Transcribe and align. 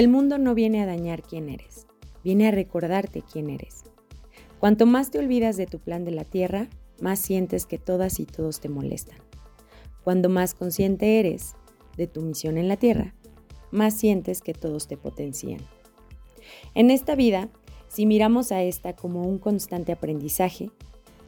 El 0.00 0.08
mundo 0.08 0.38
no 0.38 0.54
viene 0.54 0.80
a 0.80 0.86
dañar 0.86 1.22
quién 1.22 1.50
eres, 1.50 1.86
viene 2.24 2.48
a 2.48 2.50
recordarte 2.50 3.20
quién 3.20 3.50
eres. 3.50 3.84
Cuanto 4.58 4.86
más 4.86 5.10
te 5.10 5.18
olvidas 5.18 5.58
de 5.58 5.66
tu 5.66 5.78
plan 5.78 6.06
de 6.06 6.10
la 6.10 6.24
Tierra, 6.24 6.70
más 7.02 7.18
sientes 7.18 7.66
que 7.66 7.76
todas 7.76 8.18
y 8.18 8.24
todos 8.24 8.60
te 8.60 8.70
molestan. 8.70 9.18
Cuando 10.02 10.30
más 10.30 10.54
consciente 10.54 11.20
eres 11.20 11.54
de 11.98 12.06
tu 12.06 12.22
misión 12.22 12.56
en 12.56 12.66
la 12.66 12.78
Tierra, 12.78 13.14
más 13.72 13.92
sientes 13.92 14.40
que 14.40 14.54
todos 14.54 14.88
te 14.88 14.96
potencian. 14.96 15.60
En 16.72 16.90
esta 16.90 17.14
vida, 17.14 17.50
si 17.88 18.06
miramos 18.06 18.52
a 18.52 18.62
esta 18.62 18.96
como 18.96 19.28
un 19.28 19.38
constante 19.38 19.92
aprendizaje, 19.92 20.70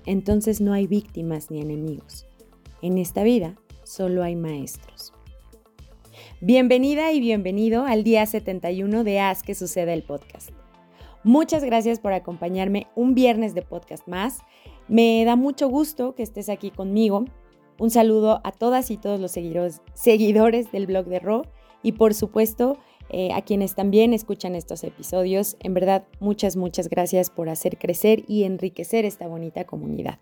entonces 0.07 0.63
no 0.63 0.73
hay 0.73 0.87
víctimas 0.87 1.51
ni 1.51 1.61
enemigos. 1.61 2.27
En 2.81 2.97
esta 2.97 3.23
vida 3.23 3.55
solo 3.85 4.23
hay 4.23 4.35
maestros. 4.35 5.13
Bienvenida 6.41 7.13
y 7.13 7.21
bienvenido 7.21 7.85
al 7.85 8.05
día 8.05 8.27
71 8.27 9.05
de 9.05 9.21
Haz 9.21 9.43
que 9.43 9.55
suceda 9.55 9.93
el 9.93 10.03
podcast. 10.03 10.51
Muchas 11.25 11.63
gracias 11.63 12.01
por 12.01 12.13
acompañarme 12.13 12.89
un 12.97 13.15
viernes 13.15 13.55
de 13.55 13.63
podcast 13.63 14.09
más. 14.09 14.41
Me 14.89 15.25
da 15.25 15.37
mucho 15.37 15.69
gusto 15.69 16.15
que 16.15 16.23
estés 16.23 16.49
aquí 16.49 16.71
conmigo. 16.71 17.25
Un 17.79 17.91
saludo 17.91 18.41
a 18.45 18.53
todas 18.53 18.91
y 18.91 18.97
todos 18.97 19.21
los 19.21 19.31
seguidores, 19.31 20.73
del 20.73 20.87
blog 20.87 21.07
de 21.07 21.21
Ro 21.21 21.43
y 21.83 21.93
por 21.93 22.15
supuesto 22.15 22.79
eh, 23.09 23.33
a 23.33 23.43
quienes 23.43 23.75
también 23.75 24.13
escuchan 24.13 24.55
estos 24.55 24.85
episodios. 24.85 25.57
En 25.61 25.75
verdad, 25.75 26.07
muchas, 26.21 26.57
muchas 26.57 26.89
gracias 26.89 27.31
por 27.31 27.49
hacer 27.49 27.79
crecer 27.79 28.25
y 28.27 28.45
enriquecer 28.45 29.05
esta 29.05 29.27
bonita 29.29 29.65
comunidad. 29.65 30.19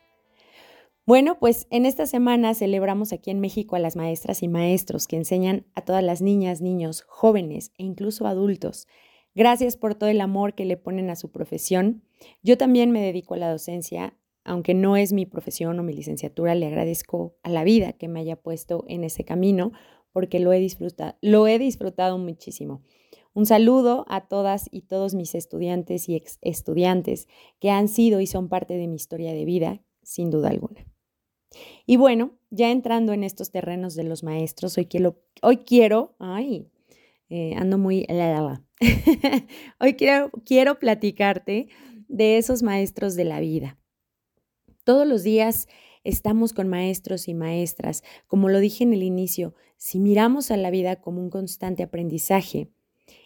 Bueno, 1.11 1.41
pues 1.41 1.67
en 1.71 1.87
esta 1.87 2.07
semana 2.07 2.55
celebramos 2.55 3.13
aquí 3.13 3.33
en 3.33 3.41
México 3.41 3.75
a 3.75 3.81
las 3.81 3.97
maestras 3.97 4.45
y 4.45 4.47
maestros 4.47 5.09
que 5.09 5.17
enseñan 5.17 5.67
a 5.75 5.85
todas 5.85 6.05
las 6.05 6.23
niñas, 6.23 6.61
niños, 6.61 7.03
jóvenes 7.09 7.73
e 7.79 7.83
incluso 7.83 8.29
adultos. 8.29 8.87
Gracias 9.35 9.77
por 9.77 9.97
todo 9.97 10.09
el 10.09 10.21
amor 10.21 10.55
que 10.55 10.65
le 10.65 10.77
ponen 10.77 11.11
a 11.11 11.17
su 11.17 11.33
profesión. 11.33 12.05
Yo 12.45 12.57
también 12.57 12.93
me 12.93 13.03
dedico 13.03 13.35
a 13.35 13.39
la 13.39 13.51
docencia, 13.51 14.17
aunque 14.45 14.73
no 14.73 14.97
es 14.97 15.13
mi 15.13 15.27
profesión 15.27 15.81
o 15.81 15.83
mi 15.83 15.95
licenciatura, 15.95 16.55
le 16.55 16.69
agradezco 16.69 17.35
a 17.43 17.49
la 17.49 17.65
vida 17.65 17.93
que 17.93 18.07
me 18.07 18.21
haya 18.21 18.37
puesto 18.37 18.85
en 18.87 19.03
ese 19.03 19.25
camino 19.25 19.73
porque 20.13 20.39
lo 20.39 20.53
he 20.53 20.61
disfrutado, 20.61 21.19
lo 21.23 21.49
he 21.49 21.59
disfrutado 21.59 22.19
muchísimo. 22.19 22.83
Un 23.35 23.47
saludo 23.47 24.05
a 24.09 24.29
todas 24.29 24.69
y 24.71 24.83
todos 24.83 25.15
mis 25.15 25.35
estudiantes 25.35 26.09
y 26.09 26.15
ex 26.15 26.39
estudiantes 26.41 27.27
que 27.59 27.71
han 27.71 27.89
sido 27.89 28.21
y 28.21 28.29
son 28.29 28.49
parte 28.49 28.75
de 28.75 28.87
mi 28.87 28.95
historia 28.95 29.33
de 29.33 29.45
vida, 29.45 29.83
sin 30.05 30.31
duda 30.31 30.51
alguna. 30.51 30.90
Y 31.87 31.97
bueno, 31.97 32.39
ya 32.51 32.71
entrando 32.71 33.13
en 33.13 33.25
estos 33.25 33.51
terrenos 33.51 33.95
de 33.95 34.05
los 34.05 34.23
maestros, 34.23 34.77
hoy 34.79 34.87
quiero, 34.87 35.21
hoy 35.43 35.59
quiero, 35.59 36.15
ay, 36.19 36.69
eh, 37.29 37.55
ando 37.57 37.79
muy, 37.79 38.07
hoy 39.81 39.95
quiero, 39.95 40.31
quiero 40.45 40.79
platicarte 40.79 41.69
de 42.09 42.39
esos 42.39 42.63
maestros 42.63 43.15
de 43.17 43.25
la 43.25 43.41
vida. 43.41 43.79
Todos 44.85 45.07
los 45.07 45.23
días 45.23 45.69
estamos 46.03 46.53
con 46.53 46.69
maestros 46.69 47.29
y 47.29 47.35
maestras. 47.35 48.03
Como 48.27 48.49
lo 48.49 48.59
dije 48.59 48.85
en 48.85 48.93
el 48.93 49.03
inicio, 49.03 49.55
si 49.77 50.01
miramos 50.01 50.51
a 50.51 50.57
la 50.57 50.71
vida 50.71 50.97
como 50.97 51.21
un 51.21 51.31
constante 51.31 51.83
aprendizaje, 51.83 52.71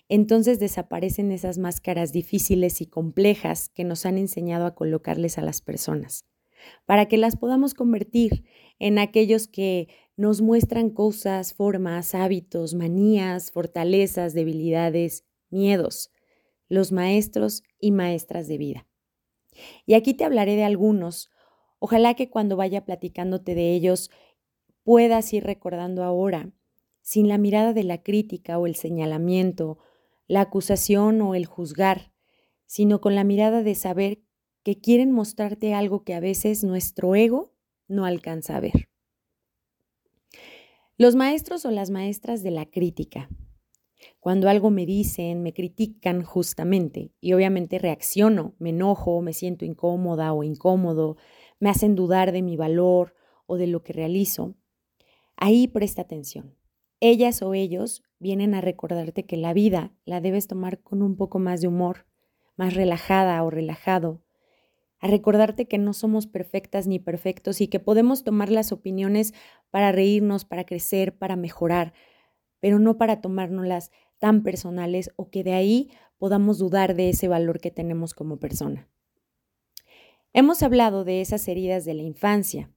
entonces 0.08 0.58
desaparecen 0.58 1.32
esas 1.32 1.56
máscaras 1.56 2.12
difíciles 2.12 2.80
y 2.80 2.86
complejas 2.86 3.70
que 3.70 3.84
nos 3.84 4.04
han 4.04 4.18
enseñado 4.18 4.66
a 4.66 4.74
colocarles 4.74 5.38
a 5.38 5.42
las 5.42 5.62
personas 5.62 6.26
para 6.86 7.06
que 7.06 7.16
las 7.16 7.36
podamos 7.36 7.74
convertir 7.74 8.44
en 8.78 8.98
aquellos 8.98 9.48
que 9.48 9.88
nos 10.16 10.42
muestran 10.42 10.90
cosas, 10.90 11.54
formas, 11.54 12.14
hábitos, 12.14 12.74
manías, 12.74 13.50
fortalezas, 13.50 14.34
debilidades, 14.34 15.24
miedos, 15.50 16.12
los 16.68 16.92
maestros 16.92 17.62
y 17.78 17.90
maestras 17.90 18.48
de 18.48 18.58
vida. 18.58 18.86
Y 19.86 19.94
aquí 19.94 20.14
te 20.14 20.24
hablaré 20.24 20.56
de 20.56 20.64
algunos. 20.64 21.30
Ojalá 21.78 22.14
que 22.14 22.30
cuando 22.30 22.56
vaya 22.56 22.84
platicándote 22.84 23.54
de 23.54 23.72
ellos 23.72 24.10
puedas 24.82 25.32
ir 25.32 25.44
recordando 25.44 26.04
ahora, 26.04 26.50
sin 27.00 27.28
la 27.28 27.38
mirada 27.38 27.72
de 27.72 27.84
la 27.84 28.02
crítica 28.02 28.58
o 28.58 28.66
el 28.66 28.76
señalamiento, 28.76 29.78
la 30.26 30.42
acusación 30.42 31.20
o 31.20 31.34
el 31.34 31.46
juzgar, 31.46 32.12
sino 32.66 33.00
con 33.00 33.14
la 33.14 33.24
mirada 33.24 33.62
de 33.62 33.74
saber 33.74 34.22
que 34.64 34.80
quieren 34.80 35.12
mostrarte 35.12 35.74
algo 35.74 36.02
que 36.02 36.14
a 36.14 36.20
veces 36.20 36.64
nuestro 36.64 37.14
ego 37.14 37.52
no 37.86 38.06
alcanza 38.06 38.56
a 38.56 38.60
ver. 38.60 38.88
Los 40.96 41.14
maestros 41.14 41.64
o 41.66 41.70
las 41.70 41.90
maestras 41.90 42.42
de 42.42 42.50
la 42.50 42.66
crítica. 42.66 43.28
Cuando 44.20 44.48
algo 44.48 44.70
me 44.70 44.86
dicen, 44.86 45.42
me 45.42 45.52
critican 45.52 46.22
justamente 46.22 47.12
y 47.20 47.34
obviamente 47.34 47.78
reacciono, 47.78 48.54
me 48.58 48.70
enojo, 48.70 49.20
me 49.20 49.34
siento 49.34 49.66
incómoda 49.66 50.32
o 50.32 50.42
incómodo, 50.42 51.18
me 51.60 51.68
hacen 51.68 51.94
dudar 51.94 52.32
de 52.32 52.42
mi 52.42 52.56
valor 52.56 53.14
o 53.46 53.58
de 53.58 53.66
lo 53.66 53.82
que 53.82 53.92
realizo, 53.92 54.54
ahí 55.36 55.68
presta 55.68 56.02
atención. 56.02 56.56
Ellas 57.00 57.42
o 57.42 57.52
ellos 57.52 58.02
vienen 58.18 58.54
a 58.54 58.62
recordarte 58.62 59.26
que 59.26 59.36
la 59.36 59.52
vida 59.52 59.92
la 60.06 60.22
debes 60.22 60.46
tomar 60.46 60.80
con 60.80 61.02
un 61.02 61.16
poco 61.16 61.38
más 61.38 61.60
de 61.60 61.68
humor, 61.68 62.06
más 62.56 62.72
relajada 62.72 63.42
o 63.42 63.50
relajado, 63.50 64.23
a 65.04 65.06
recordarte 65.06 65.66
que 65.66 65.76
no 65.76 65.92
somos 65.92 66.26
perfectas 66.26 66.86
ni 66.86 66.98
perfectos 66.98 67.60
y 67.60 67.68
que 67.68 67.78
podemos 67.78 68.24
tomar 68.24 68.50
las 68.50 68.72
opiniones 68.72 69.34
para 69.70 69.92
reírnos, 69.92 70.46
para 70.46 70.64
crecer, 70.64 71.14
para 71.18 71.36
mejorar, 71.36 71.92
pero 72.58 72.78
no 72.78 72.96
para 72.96 73.20
tomárnoslas 73.20 73.90
tan 74.18 74.42
personales 74.42 75.10
o 75.16 75.28
que 75.28 75.44
de 75.44 75.52
ahí 75.52 75.90
podamos 76.16 76.56
dudar 76.56 76.94
de 76.96 77.10
ese 77.10 77.28
valor 77.28 77.60
que 77.60 77.70
tenemos 77.70 78.14
como 78.14 78.38
persona. 78.38 78.88
Hemos 80.32 80.62
hablado 80.62 81.04
de 81.04 81.20
esas 81.20 81.46
heridas 81.48 81.84
de 81.84 81.92
la 81.92 82.02
infancia, 82.02 82.70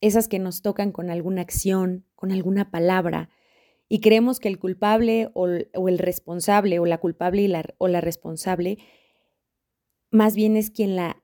esas 0.00 0.28
que 0.28 0.38
nos 0.38 0.62
tocan 0.62 0.92
con 0.92 1.10
alguna 1.10 1.42
acción, 1.42 2.06
con 2.14 2.30
alguna 2.30 2.70
palabra, 2.70 3.28
y 3.88 3.98
creemos 3.98 4.38
que 4.38 4.46
el 4.46 4.60
culpable 4.60 5.30
o, 5.34 5.48
el 5.48 5.98
responsable 5.98 6.78
o 6.78 6.86
la 6.86 6.98
culpable 6.98 7.42
y 7.42 7.48
la, 7.48 7.64
o 7.78 7.88
la 7.88 8.00
responsable 8.00 8.78
más 10.12 10.36
bien 10.36 10.56
es 10.56 10.70
quien 10.70 10.94
la 10.94 11.21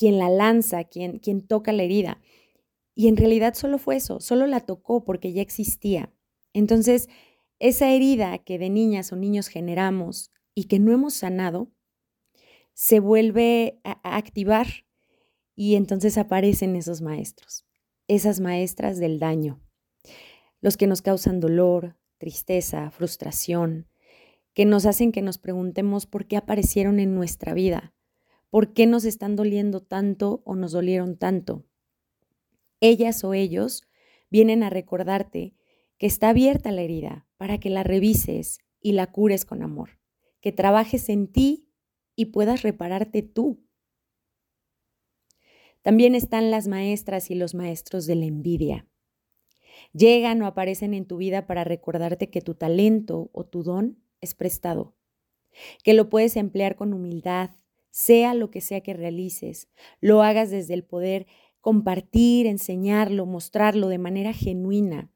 quien 0.00 0.18
la 0.18 0.30
lanza, 0.30 0.84
quien, 0.84 1.18
quien 1.18 1.46
toca 1.46 1.72
la 1.72 1.82
herida. 1.82 2.22
Y 2.94 3.08
en 3.08 3.18
realidad 3.18 3.52
solo 3.52 3.76
fue 3.76 3.96
eso, 3.96 4.18
solo 4.18 4.46
la 4.46 4.60
tocó 4.60 5.04
porque 5.04 5.34
ya 5.34 5.42
existía. 5.42 6.10
Entonces, 6.54 7.10
esa 7.58 7.90
herida 7.90 8.38
que 8.38 8.58
de 8.58 8.70
niñas 8.70 9.12
o 9.12 9.16
niños 9.16 9.48
generamos 9.48 10.32
y 10.54 10.64
que 10.64 10.78
no 10.78 10.90
hemos 10.92 11.12
sanado, 11.12 11.70
se 12.72 12.98
vuelve 12.98 13.78
a, 13.84 14.16
activar 14.16 14.68
y 15.54 15.74
entonces 15.74 16.16
aparecen 16.16 16.76
esos 16.76 17.02
maestros, 17.02 17.66
esas 18.08 18.40
maestras 18.40 18.98
del 18.98 19.18
daño, 19.18 19.60
los 20.62 20.78
que 20.78 20.86
nos 20.86 21.02
causan 21.02 21.40
dolor, 21.40 21.98
tristeza, 22.16 22.90
frustración, 22.90 23.86
que 24.54 24.64
nos 24.64 24.86
hacen 24.86 25.12
que 25.12 25.20
nos 25.20 25.36
preguntemos 25.36 26.06
por 26.06 26.26
qué 26.26 26.38
aparecieron 26.38 27.00
en 27.00 27.14
nuestra 27.14 27.52
vida, 27.52 27.92
por 28.50 28.72
qué 28.72 28.86
nos 28.86 29.04
están 29.04 29.36
doliendo 29.36 29.80
tanto 29.80 30.42
o 30.44 30.56
nos 30.56 30.72
dolieron 30.72 31.16
tanto. 31.16 31.64
Ellas 32.80 33.22
o 33.24 33.34
ellos 33.34 33.84
vienen 34.30 34.62
a 34.62 34.70
recordarte 34.70 35.54
que 35.98 36.06
está 36.06 36.30
abierta 36.30 36.72
la 36.72 36.82
herida 36.82 37.26
para 37.36 37.58
que 37.58 37.70
la 37.70 37.82
revises 37.82 38.58
y 38.80 38.92
la 38.92 39.12
cures 39.12 39.44
con 39.44 39.62
amor, 39.62 39.98
que 40.40 40.52
trabajes 40.52 41.08
en 41.08 41.30
ti 41.30 41.68
y 42.16 42.26
puedas 42.26 42.62
repararte 42.62 43.22
tú. 43.22 43.62
También 45.82 46.14
están 46.14 46.50
las 46.50 46.68
maestras 46.68 47.30
y 47.30 47.34
los 47.34 47.54
maestros 47.54 48.06
de 48.06 48.14
la 48.14 48.26
envidia. 48.26 48.86
Llegan 49.92 50.42
o 50.42 50.46
aparecen 50.46 50.94
en 50.94 51.06
tu 51.06 51.16
vida 51.16 51.46
para 51.46 51.64
recordarte 51.64 52.30
que 52.30 52.42
tu 52.42 52.54
talento 52.54 53.30
o 53.32 53.46
tu 53.46 53.62
don 53.62 54.02
es 54.20 54.34
prestado, 54.34 54.94
que 55.82 55.94
lo 55.94 56.08
puedes 56.08 56.36
emplear 56.36 56.76
con 56.76 56.92
humildad, 56.92 57.50
sea 57.90 58.34
lo 58.34 58.50
que 58.50 58.60
sea 58.60 58.80
que 58.82 58.94
realices, 58.94 59.68
lo 60.00 60.22
hagas 60.22 60.50
desde 60.50 60.74
el 60.74 60.84
poder 60.84 61.26
compartir, 61.60 62.46
enseñarlo, 62.46 63.26
mostrarlo 63.26 63.88
de 63.88 63.98
manera 63.98 64.32
genuina. 64.32 65.12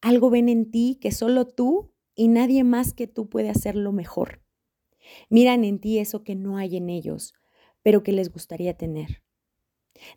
Algo 0.00 0.30
ven 0.30 0.48
en 0.48 0.70
ti 0.70 0.98
que 1.00 1.12
solo 1.12 1.46
tú 1.46 1.92
y 2.14 2.28
nadie 2.28 2.64
más 2.64 2.92
que 2.92 3.06
tú 3.06 3.28
puede 3.28 3.50
hacerlo 3.50 3.92
mejor. 3.92 4.42
Miran 5.28 5.64
en 5.64 5.78
ti 5.78 5.98
eso 5.98 6.24
que 6.24 6.34
no 6.34 6.56
hay 6.56 6.76
en 6.76 6.88
ellos, 6.88 7.34
pero 7.82 8.02
que 8.02 8.12
les 8.12 8.32
gustaría 8.32 8.74
tener. 8.76 9.22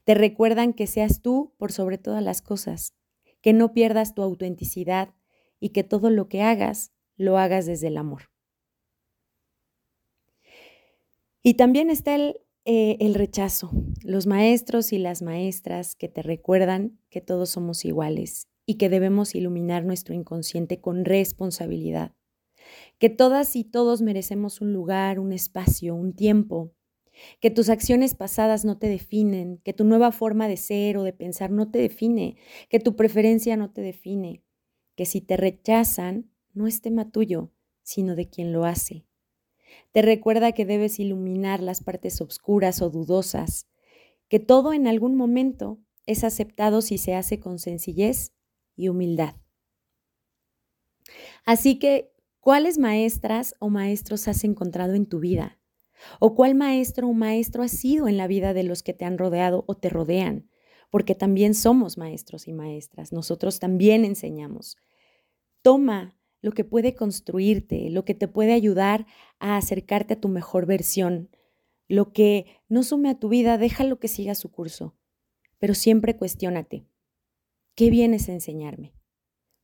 Te 0.04 0.14
recuerdan 0.14 0.74
que 0.74 0.88
seas 0.88 1.22
tú 1.22 1.54
por 1.58 1.72
sobre 1.72 1.98
todas 1.98 2.24
las 2.24 2.42
cosas, 2.42 2.96
que 3.42 3.54
no 3.54 3.74
pierdas 3.74 4.14
tu 4.14 4.22
autenticidad 4.22 5.14
y 5.60 5.70
que 5.70 5.84
todo 5.84 6.10
lo 6.10 6.28
que 6.28 6.42
hagas 6.42 6.92
lo 7.16 7.38
hagas 7.38 7.66
desde 7.66 7.88
el 7.88 7.98
amor. 7.98 8.30
Y 11.44 11.56
también 11.56 11.90
está 11.90 12.16
el, 12.16 12.42
eh, 12.66 12.98
el 13.00 13.16
rechazo, 13.16 13.72
los 14.04 14.28
maestros 14.28 14.94
y 14.94 14.98
las 14.98 15.22
maestras 15.22 15.96
que 15.96 16.10
te 16.10 16.22
recuerdan 16.22 17.00
que 17.10 17.22
todos 17.22 17.50
somos 17.50 17.86
iguales 17.86 18.48
y 18.66 18.76
que 18.76 18.90
debemos 18.90 19.36
iluminar 19.36 19.86
nuestro 19.86 20.14
inconsciente 20.16 20.80
con 20.82 21.06
responsabilidad. 21.06 22.14
que 23.00 23.10
todas 23.10 23.56
y 23.56 23.64
todos 23.64 24.02
merecemos 24.02 24.62
un 24.62 24.74
lugar, 24.74 25.20
un 25.20 25.32
espacio, 25.34 25.96
un 25.96 26.14
tiempo, 26.16 26.74
que 27.42 27.52
tus 27.52 27.70
acciones 27.70 28.16
pasadas 28.16 28.66
no 28.66 28.78
te 28.78 28.88
definen, 28.88 29.60
que 29.64 29.74
tu 29.74 29.84
nueva 29.86 30.12
forma 30.12 30.48
de 30.48 30.58
ser 30.58 30.98
o 30.98 31.04
de 31.04 31.14
pensar 31.14 31.52
no 31.52 31.72
te 31.72 31.80
define, 31.80 32.38
que 32.70 32.80
tu 32.80 32.96
preferencia 32.96 33.58
no 33.58 33.72
te 33.72 33.82
define, 33.82 34.44
que 34.96 35.06
si 35.06 35.22
te 35.22 35.38
rechazan, 35.38 36.32
no 36.54 36.68
es 36.68 36.82
tema 36.82 37.12
tuyo, 37.12 37.52
sino 37.84 38.16
de 38.16 38.30
quien 38.30 38.54
lo 38.54 38.66
hace. 38.66 39.06
Te 39.92 40.02
recuerda 40.02 40.52
que 40.52 40.66
debes 40.66 41.00
iluminar 41.00 41.62
las 41.62 41.82
partes 41.84 42.22
oscuras 42.22 42.82
o 42.82 42.90
dudosas, 42.90 43.68
que 44.28 44.40
todo 44.40 44.74
en 44.74 44.88
algún 44.88 45.16
momento 45.16 45.80
es 46.06 46.24
aceptado 46.24 46.82
si 46.82 46.98
se 46.98 47.16
hace 47.16 47.40
con 47.40 47.60
sencillez 47.60 48.34
y 48.76 48.90
humildad. 48.90 49.36
Así 51.46 51.80
que, 51.80 52.12
¿cuáles 52.40 52.78
maestras 52.78 53.56
o 53.60 53.70
maestros 53.70 54.28
has 54.28 54.44
encontrado 54.44 54.94
en 54.94 55.06
tu 55.06 55.20
vida? 55.20 55.60
¿O 56.20 56.36
cuál 56.36 56.56
maestro 56.56 57.08
o 57.08 57.14
maestro 57.14 57.64
has 57.64 57.72
sido 57.72 58.08
en 58.08 58.18
la 58.18 58.28
vida 58.28 58.54
de 58.54 58.64
los 58.64 58.84
que 58.84 58.94
te 58.94 59.06
han 59.06 59.18
rodeado 59.18 59.66
o 59.68 59.76
te 59.76 59.90
rodean? 59.90 60.50
Porque 60.90 61.16
también 61.16 61.54
somos 61.54 61.98
maestros 61.98 62.48
y 62.48 62.54
maestras, 62.54 63.12
nosotros 63.12 63.60
también 63.60 64.06
enseñamos. 64.06 64.78
Toma 65.62 66.19
lo 66.42 66.52
que 66.52 66.64
puede 66.64 66.96
construirte, 66.96 67.90
lo 67.90 68.06
que 68.06 68.16
te 68.16 68.28
puede 68.28 68.54
ayudar 68.54 69.06
a 69.40 69.58
acercarte 69.58 70.16
a 70.16 70.20
tu 70.20 70.30
mejor 70.30 70.66
versión. 70.66 71.30
Lo 71.88 72.14
que 72.14 72.46
no 72.68 72.84
sume 72.84 73.10
a 73.10 73.20
tu 73.20 73.30
vida, 73.30 73.58
déjalo 73.58 74.00
que 74.00 74.08
siga 74.08 74.36
su 74.36 74.52
curso. 74.52 74.96
Pero 75.58 75.74
siempre 75.74 76.16
cuestiónate. 76.16 76.86
¿Qué 77.76 77.90
vienes 77.90 78.30
a 78.30 78.34
enseñarme? 78.34 78.94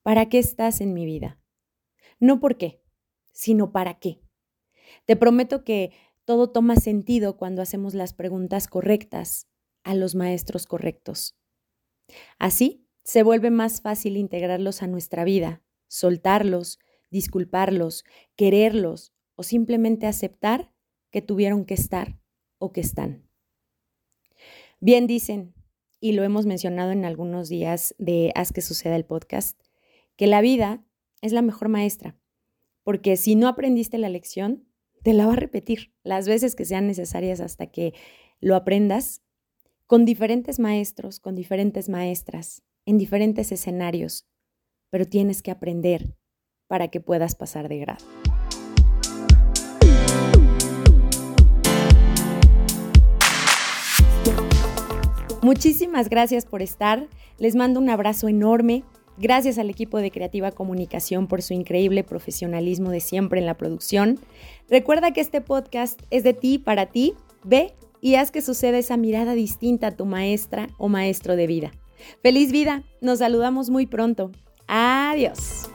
¿Para 0.03 0.27
qué 0.27 0.39
estás 0.39 0.81
en 0.81 0.93
mi 0.93 1.05
vida? 1.05 1.39
No 2.19 2.39
por 2.39 2.57
qué, 2.57 2.81
sino 3.31 3.71
para 3.71 3.99
qué. 3.99 4.21
Te 5.05 5.15
prometo 5.15 5.63
que 5.63 5.91
todo 6.25 6.51
toma 6.51 6.75
sentido 6.75 7.37
cuando 7.37 7.61
hacemos 7.61 7.93
las 7.93 8.13
preguntas 8.13 8.67
correctas 8.67 9.47
a 9.83 9.93
los 9.93 10.15
maestros 10.15 10.65
correctos. 10.65 11.37
Así 12.39 12.87
se 13.03 13.23
vuelve 13.23 13.51
más 13.51 13.81
fácil 13.81 14.17
integrarlos 14.17 14.81
a 14.81 14.87
nuestra 14.87 15.23
vida, 15.23 15.61
soltarlos, 15.87 16.79
disculparlos, 17.09 18.03
quererlos 18.35 19.13
o 19.35 19.43
simplemente 19.43 20.07
aceptar 20.07 20.71
que 21.11 21.21
tuvieron 21.21 21.65
que 21.65 21.73
estar 21.73 22.19
o 22.57 22.71
que 22.71 22.81
están. 22.81 23.29
Bien 24.79 25.07
dicen, 25.07 25.53
y 25.99 26.11
lo 26.11 26.23
hemos 26.23 26.45
mencionado 26.45 26.91
en 26.91 27.05
algunos 27.05 27.49
días 27.49 27.95
de 27.97 28.31
Haz 28.35 28.51
que 28.51 28.61
suceda 28.61 28.95
el 28.95 29.05
podcast, 29.05 29.59
que 30.15 30.27
la 30.27 30.41
vida 30.41 30.85
es 31.21 31.31
la 31.31 31.41
mejor 31.41 31.69
maestra, 31.69 32.19
porque 32.83 33.17
si 33.17 33.35
no 33.35 33.47
aprendiste 33.47 33.97
la 33.97 34.09
lección, 34.09 34.67
te 35.03 35.13
la 35.13 35.25
va 35.25 35.33
a 35.33 35.37
repetir 35.37 35.93
las 36.03 36.27
veces 36.27 36.55
que 36.55 36.65
sean 36.65 36.87
necesarias 36.87 37.39
hasta 37.39 37.67
que 37.67 37.93
lo 38.39 38.55
aprendas 38.55 39.21
con 39.87 40.05
diferentes 40.05 40.59
maestros, 40.59 41.19
con 41.19 41.35
diferentes 41.35 41.89
maestras, 41.89 42.63
en 42.85 42.97
diferentes 42.97 43.51
escenarios, 43.51 44.27
pero 44.95 45.05
tienes 45.05 45.41
que 45.41 45.51
aprender 45.51 46.15
para 46.69 46.87
que 46.87 47.01
puedas 47.01 47.35
pasar 47.35 47.67
de 47.67 47.79
grado. 47.79 48.05
Muchísimas 55.41 56.07
gracias 56.07 56.45
por 56.45 56.61
estar. 56.61 57.09
Les 57.37 57.57
mando 57.57 57.81
un 57.81 57.89
abrazo 57.89 58.29
enorme. 58.29 58.85
Gracias 59.17 59.57
al 59.57 59.69
equipo 59.69 59.97
de 59.97 60.11
Creativa 60.11 60.53
Comunicación 60.53 61.27
por 61.27 61.41
su 61.41 61.53
increíble 61.53 62.05
profesionalismo 62.05 62.89
de 62.89 63.01
siempre 63.01 63.41
en 63.41 63.47
la 63.47 63.57
producción. 63.57 64.17
Recuerda 64.69 65.11
que 65.11 65.19
este 65.19 65.41
podcast 65.41 66.01
es 66.09 66.23
de 66.23 66.33
ti 66.33 66.57
para 66.57 66.85
ti. 66.85 67.15
Ve 67.43 67.73
y 67.99 68.15
haz 68.15 68.31
que 68.31 68.41
suceda 68.41 68.77
esa 68.77 68.95
mirada 68.95 69.33
distinta 69.33 69.87
a 69.87 69.91
tu 69.97 70.05
maestra 70.05 70.69
o 70.77 70.87
maestro 70.87 71.35
de 71.35 71.47
vida. 71.47 71.71
Feliz 72.23 72.53
vida. 72.53 72.83
Nos 73.01 73.19
saludamos 73.19 73.69
muy 73.69 73.87
pronto. 73.87 74.31
Adiós. 74.67 75.69